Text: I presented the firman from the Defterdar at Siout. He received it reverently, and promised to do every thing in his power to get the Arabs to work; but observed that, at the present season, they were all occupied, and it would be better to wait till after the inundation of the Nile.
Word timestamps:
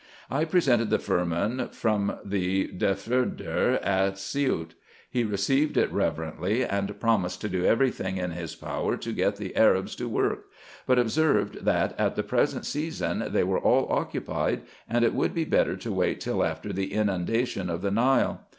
I 0.31 0.45
presented 0.45 0.89
the 0.89 0.97
firman 0.97 1.69
from 1.73 2.15
the 2.25 2.67
Defterdar 2.69 3.77
at 3.83 4.17
Siout. 4.17 4.73
He 5.07 5.23
received 5.23 5.77
it 5.77 5.91
reverently, 5.91 6.65
and 6.65 6.99
promised 6.99 7.39
to 7.41 7.49
do 7.49 7.65
every 7.65 7.91
thing 7.91 8.17
in 8.17 8.31
his 8.31 8.55
power 8.55 8.97
to 8.97 9.13
get 9.13 9.35
the 9.35 9.55
Arabs 9.55 9.93
to 9.97 10.09
work; 10.09 10.45
but 10.87 10.97
observed 10.97 11.65
that, 11.65 11.93
at 11.99 12.15
the 12.15 12.23
present 12.23 12.65
season, 12.65 13.25
they 13.27 13.43
were 13.43 13.59
all 13.59 13.95
occupied, 13.95 14.63
and 14.89 15.05
it 15.05 15.13
would 15.13 15.35
be 15.35 15.45
better 15.45 15.75
to 15.77 15.91
wait 15.93 16.19
till 16.19 16.43
after 16.43 16.73
the 16.73 16.93
inundation 16.93 17.69
of 17.69 17.83
the 17.83 17.91
Nile. 17.91 18.41